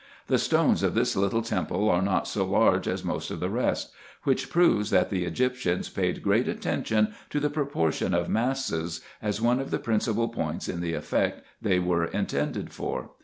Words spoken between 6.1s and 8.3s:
great attention to the proportion of